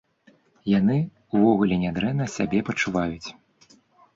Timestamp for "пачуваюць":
2.71-3.29